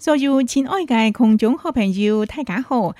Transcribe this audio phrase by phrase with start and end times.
[0.00, 2.94] 所有亲爱的观众和朋友，大家好，我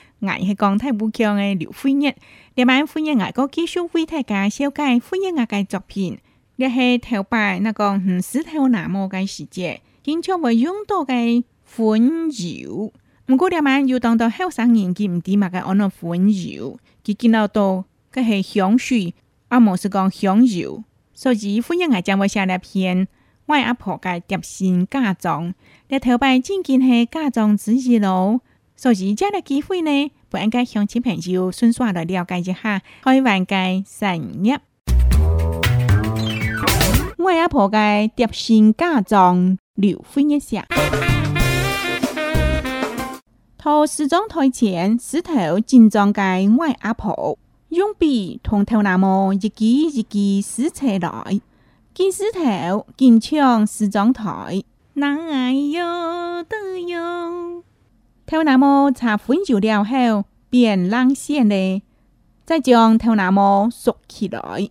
[0.47, 2.15] 是江泰武强的刘辉业。
[2.55, 6.19] 今晚辉业我个继续为大家小解辉业我个作品，
[6.59, 11.43] 个是头版那个《红丝头男模》个细节，引起我众多嘅
[11.75, 12.93] 困扰。
[13.25, 19.15] 不过今晚又当到后生年纪唔知物嘅安乐困扰，佢见到多，佫系香水，
[19.49, 20.85] 阿莫是讲香油。
[21.15, 23.09] 所以辉业我将我写那篇。
[23.51, 25.53] 我阿婆嘅叠新嫁妆，
[25.89, 28.41] 你头摆真见系嫁妆展示咯。
[28.77, 34.51] 所以这个机会呢，不应该向亲朋友顺速来了解一下，可以缓解生日。
[37.19, 40.65] 我阿婆嘅叠新嫁妆，留分一下。
[43.59, 47.37] 他梳妆台前，梳头紧张嘅我阿婆，
[47.71, 51.41] 用笔从头那么一记一记撕出来。
[52.01, 54.65] 金石頭、金槍市長台，
[54.95, 57.63] 南愛喲的喲。
[58.25, 61.83] 頭那麼茶粉就了後，便冷線嘞，
[62.47, 64.71] 再將頭那麼縮起來，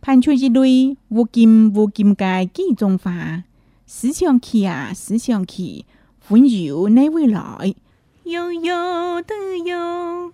[0.00, 3.44] 盤出一堆烏金烏金嘅幾種花，
[3.86, 5.86] 思想起啊，思想起，
[6.18, 7.74] 粉油那位來，
[8.24, 10.32] 喲喲的喲。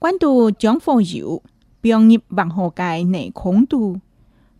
[0.00, 1.40] 關到將火油，
[1.80, 4.00] 並入黃河街內空度。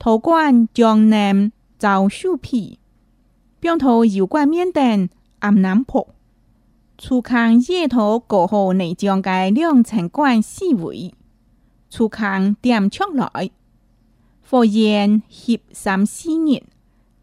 [0.02, 2.80] 土官江南张秀皮，
[3.60, 6.08] 并头油官面甸暗南坡，
[6.98, 11.14] 初看夜头过后内江盖两城关四围，
[11.88, 13.52] 初看点出来，
[14.50, 16.64] 火焰协三四日，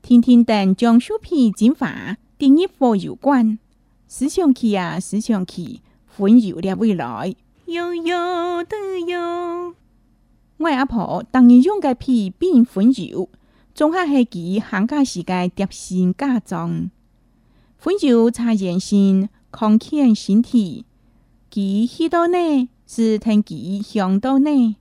[0.01, 3.59] 天天等将秀皮进发第一火油关，
[4.07, 5.81] 思想起呀思想起，
[6.15, 7.35] 昏油了未来。
[7.65, 9.75] 悠悠的悠。
[10.59, 13.29] 我阿婆当年用个皮变粉油，
[13.73, 16.89] 仲下系佮寒假时间叠新嫁妆。
[17.77, 20.83] 粉油参人参，康健身体。
[21.49, 24.75] 佮许多呢是听佮乡道呢，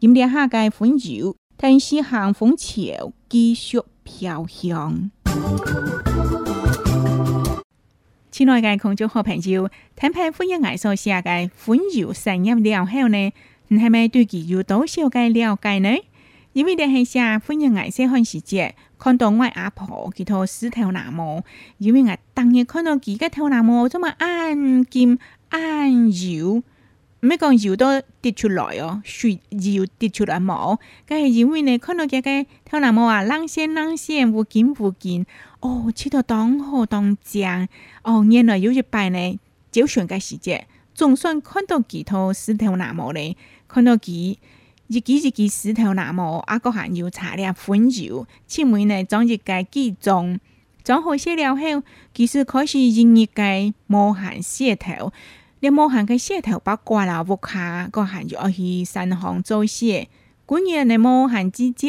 [0.00, 5.10] 饮点下个粉油，听西寒风潮继续飘香。
[8.30, 13.30] 亲爱的广州好朋友，听白欢迎爱上个粉油，声音良好呢。
[13.70, 15.96] 你係咪對佢有多少嘅了解呢？
[16.54, 21.42] 因為咧係下歡迎我細看時節，看到我阿婆佢套石頭那麼，
[21.76, 25.18] 因為我當日看到佢嘅頭那麼，怎麼按劍
[25.50, 26.64] 按繞，唔
[27.26, 35.26] 係講繞到跌出來哦，水繞跌出來冇，梗係因為呢看到佢嘅頭那麼啊，冷線冷線，無見無見，
[35.60, 37.68] 哦，知道當好當正，
[38.02, 39.38] 哦，原來有一擺呢，
[39.70, 40.62] 就選嘅時節。
[40.98, 43.36] 总算看到几头石头那么嘞，
[43.68, 44.40] 看到几
[44.88, 50.40] 一几一几石头那么，阿哥还有擦了粉油，前面呢装一盖几重，
[50.82, 51.62] 装好些了后，
[52.12, 55.12] 其实开始用一盖木含石头，
[55.60, 60.08] 那木含个石头把刮了不卡，个还要去新行做些，
[60.46, 61.86] 过年那木含几只。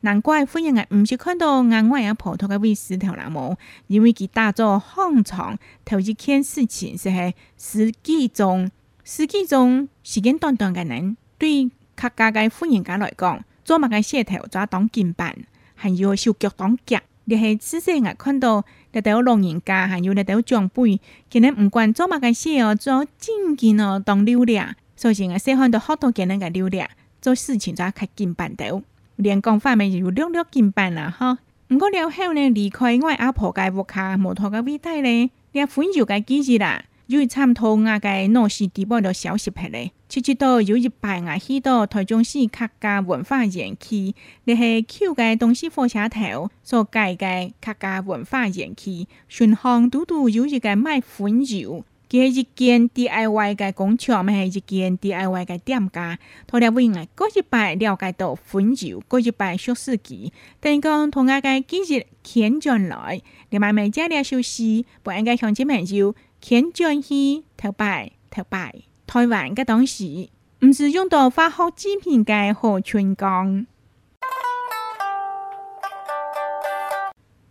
[0.00, 3.56] 难怪富人唔是看到眼外有婆脱嘅微丝头啦，冇，
[3.88, 8.70] 因为佢打做放床头一件事情，就系死记中
[9.02, 11.66] 死记中时间短短嘅人，对
[11.96, 15.34] 客家嘅富人家来讲，做物嘅线头就当金板，
[15.74, 20.82] 还有修脚当脚，你且仔细眼看到，嚟到老人家，还有嚟到长辈，
[21.28, 26.88] 佢哋唔管做物嘅线哦，做正经哦当留量，所以我细看到好多嘅人嘅留量，
[27.20, 28.84] 做事情就较紧板度。
[29.18, 31.36] 连刚发是就略略金半啦吼。
[31.70, 44.14] 毋过了后呢，离开我阿婆家屋卡摩托个尾袋咧，连粉油个机器啦，就参透我个闹市底部的小食批咧，一直到有一排啊去到台中市客家文化园区，
[44.44, 51.84] 那是旧个东西放车头，所盖个客家文化园区，顺巷拄拄有一个卖粉油。
[52.08, 56.18] 佮一间 DIY 嘅工厂，咪系一间 DIY 嘅店家。
[56.46, 60.30] 他们问我，过一摆了解到汾酒，过一摆样烧瓷等
[60.60, 63.20] 但讲同阿个几日，钱转来，
[63.50, 68.74] 你慢慢加点休息，不应该香精朋友，钱转去，头白头白，
[69.06, 70.30] 台湾嘅东西，
[70.64, 73.66] 唔是用到化学制片嘅好春光。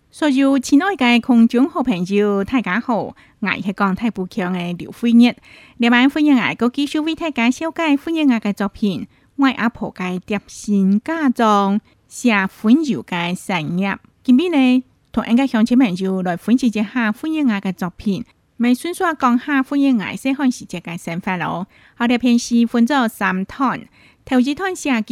[0.10, 3.14] 所有亲爱嘅观众好朋友，大家好。
[3.40, 5.36] 我系江泰布桥嘅刘飞燕，
[5.78, 13.88] 另外，飞燕我个技术位太简小，介飞燕我嘅作品，我阿婆嘅叠线嫁妆下款油嘅手艺。
[14.24, 18.26] 今闭呢，同大家向前面就来分析一下飞燕我嘅作品，
[18.58, 21.68] 咪先说讲下飞燕我先看是只嘅身份咯。
[22.00, 23.80] 我哋片时分做三汤，
[24.26, 25.06] 头一汤先。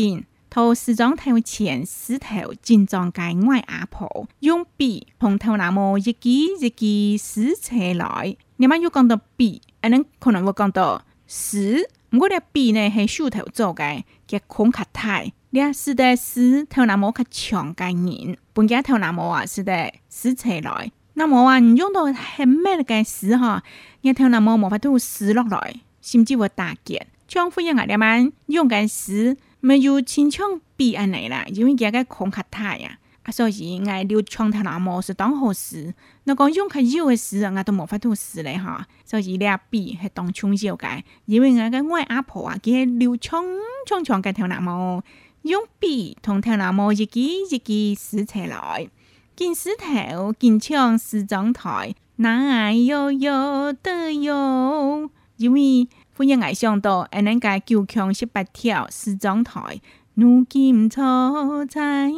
[0.55, 8.37] 头石匠偷前石头紧张街外阿婆用笔，从头那么一记一记撕出来。
[8.55, 11.89] 你们又讲到笔，阿能可能会讲到石。
[12.11, 13.83] 我的笔呢是手头做的，
[14.25, 15.25] 结孔卡太。
[15.49, 17.93] 你咧，是的，石头那么卡强嘅
[18.25, 20.89] 人，半家头那么啊，是的，撕出来。
[21.15, 23.61] 那么啊，你用到很慢的嘅石哈？
[24.03, 27.07] 你头那么无法都撕落来，甚至会打结。
[27.27, 29.35] 匠夫人阿哋们用嘅石。
[29.65, 35.91] 没有强强比安尼啦，因为家个恐吓太呀，啊所以爱留长头么是当何事？
[36.25, 40.85] 那讲用较少的事人家都无法度事嘞哈，所以俩比系当抢少个，
[41.25, 43.43] 因为我个外阿婆啊，佮留长
[43.87, 45.03] 长长个头那么，
[45.41, 48.87] 用比同头那么一记一记死出来，
[49.35, 55.87] 见石头，见枪，死状态，难哟哟得哟，因为。
[56.17, 59.81] 欢迎艾相到，安们家九巷十八条四张台，
[60.13, 62.09] 如今错在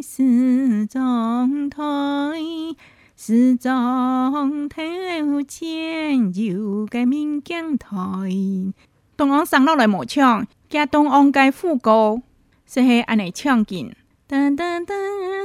[0.00, 1.82] 四张台，
[3.16, 4.84] 四张台
[5.48, 7.90] 前有个民间台，
[9.16, 12.22] 东安上楼来摸枪，加东安街副歌，
[12.64, 13.92] 说是安尼抢劲。
[14.32, 14.94] 哒哒哒，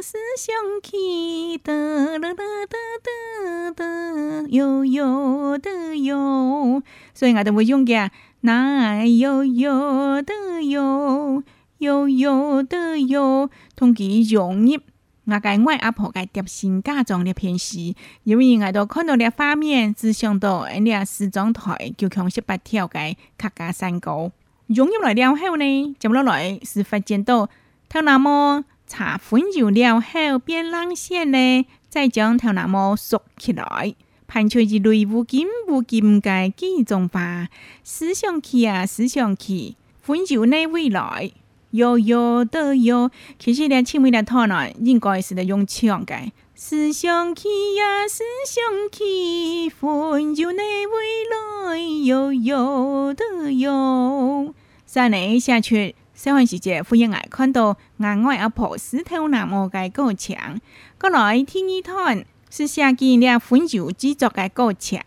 [0.02, 1.74] 思想起哒
[2.20, 6.82] 啦哒哒哒哒，呦呦的呦，
[7.14, 11.44] 所以我都会用个那呦呦的呦，
[11.80, 14.80] 呦呦的呦，同佮容易。
[15.26, 17.94] 我介外阿婆介叠新嫁妆的片时，
[18.24, 22.98] 因为我都看到了画面，只想到恁遐梳妆台就像十八条个
[23.38, 24.32] 客家山歌，
[24.68, 27.50] 容易来了后呢，接么来是发展到，
[27.90, 28.64] 他那么。
[28.88, 33.94] 茶粉揉了后变冷些呢，再将头那么缩起来，
[34.28, 37.50] 盘出一类无筋无筋的鸡种花，
[37.84, 41.32] 思想起啊，思想起，粉揉那未来，
[41.72, 43.12] 有有的有。
[43.38, 46.16] 其实咧，前面的头脑应该是在用枪的。
[46.56, 54.56] 思想起呀，思想起，粉就那未来，有有的有。
[54.86, 55.94] 再嚜下去。
[56.18, 60.60] 小汉时节，我因爱看到阿外阿婆石头南欧界高墙，
[61.00, 65.00] 过来天衣滩是射见了粉油制作嘅高墙。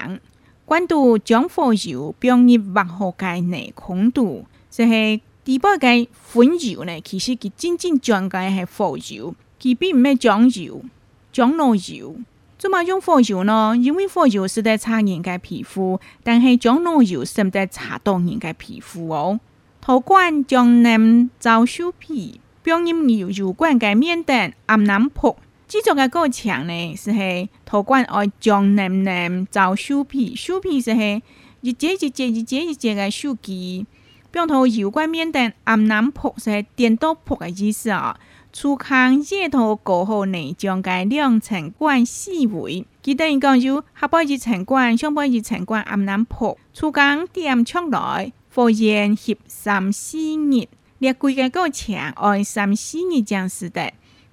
[0.65, 7.01] 关于将粉油放入万河盖内空度，就系第八界粉油呢。
[7.01, 10.85] 其实佢真正讲嘅系粉油，佢并唔系姜油、
[11.33, 12.15] 姜蓉油。
[12.57, 13.75] 做么用花油呢？
[13.77, 19.41] 因为粉油是在擦人家皮肤，但系姜蓉油是在擦到人家皮肤哦。
[19.81, 22.85] 土管将南招手皮，表示
[23.17, 25.37] 油油罐个面甸、暗南扑
[25.67, 31.23] 制作个过程呢，是系土官爱将南南招手皮，手皮是系
[31.62, 33.87] 一节一节一节一节个手指，
[34.31, 38.19] 表示油罐面甸、暗南扑是电刀扑个意思啊。
[38.53, 48.33] 初干热头过后呢，将该两层管四围，即等于讲就下半日层管，上半日层管暗南扑，初干点出来。
[48.52, 50.67] 佛言协三四日，
[50.99, 53.81] 列贵嘅高墙，爱心四日将士敌，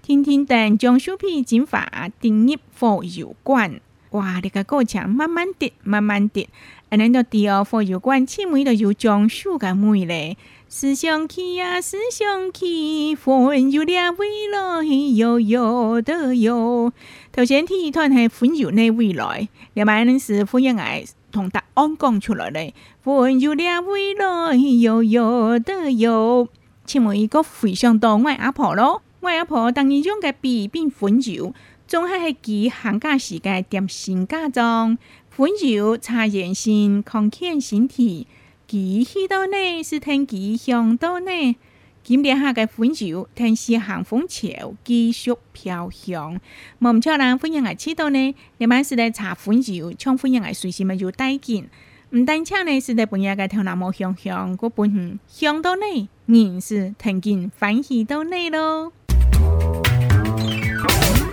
[0.01, 3.79] 天天等将手皮剪发，订阅佛有关。
[4.11, 4.39] 哇！
[4.39, 6.49] 列个高墙慢慢的，慢慢的，
[6.89, 10.35] 而恁到第二火油罐，千梅到有将树嘅每咧。
[10.67, 14.83] 思想起呀，思想起，火有列未来，
[15.15, 16.91] 悠悠的游。
[17.31, 21.03] 头先提段系火有列未来，另外恁是火焰爱。
[21.31, 26.47] 同答案讲出来嘞，红酒两位来，有有的有。
[26.85, 31.53] 请问一个非常豆，我阿婆咯，我阿婆当年用个秘方红酒，
[31.87, 34.97] 总系喺吉寒假时间点新嫁妆，
[35.35, 37.75] 红酒擦眼先 c o n 体。
[37.77, 38.27] i t
[38.99, 41.55] i 许多呢，是听吉香到呢。
[42.09, 46.39] 今点下嘅款酒，正是行风俏，继续飘香。
[46.79, 48.35] 孟秋人，欢迎来吃到呢。
[48.59, 51.69] 你们是在查款酒，冲欢迎来随时咪就带见。
[52.11, 58.93] 唔单唱呢，是在半夜嘅头南无香香嗰半夜，香到呢，硬是听见欢喜到呢咯。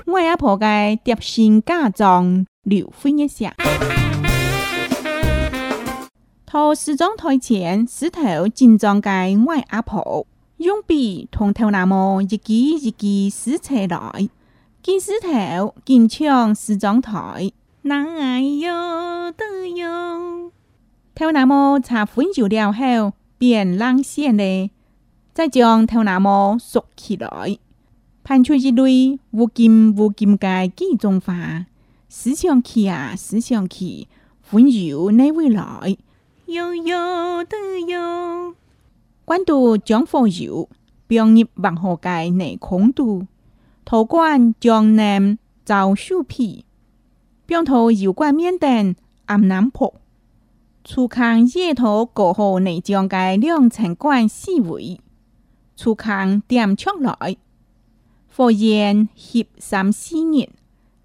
[0.08, 3.54] 我阿婆嘅叠新嫁妆，留欢一下。
[6.44, 10.26] 他西装台前石头精装，介我阿婆。
[10.64, 14.30] 用笔同头那么一记一记撕出来，
[14.82, 17.52] 金丝头，金枪、四张台，
[17.82, 20.52] 难挨哟的哟。
[21.14, 24.70] 头那么擦粉油了后，变冷线嘞，
[25.34, 27.58] 再将头那么缩起来，
[28.22, 31.66] 盘出一堆无金无金的几种花，
[32.08, 34.08] 思想起啊思想起，
[34.40, 35.94] 粉油来回来，
[36.46, 37.54] 有的
[37.86, 38.54] 有。
[39.26, 40.68] 关渡江河游，
[41.06, 43.22] 并入黄河界内空渡；
[43.82, 46.66] 土官江南招秀皮，
[47.46, 49.94] 并土有关缅甸暗南坡。
[50.84, 55.00] 初看野土过后内江界两城关四围，
[55.74, 57.38] 初看点却来。
[58.28, 60.50] 佛言协三四日，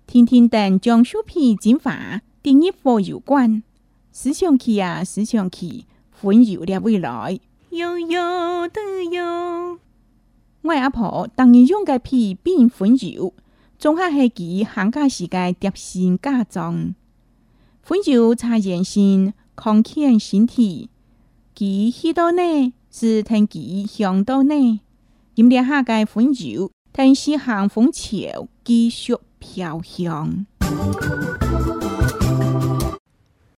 [0.06, 3.64] 天天等江秀皮进化第一佛有关。
[4.12, 7.40] 思想起啊思想起，分游了未来。
[7.72, 8.80] 悠悠的
[9.12, 9.80] 有，
[10.64, 13.32] 我阿婆当年用个皮变粉酒，
[13.78, 16.96] 仲下系佮寒假时间贴心嫁妆。
[17.84, 20.90] 粉酒擦眼睛，强健身体。
[21.56, 24.80] 佮许多呢是听气响到呢，
[25.36, 30.46] 饮点下个粉酒，听西寒风潮，继续飘香。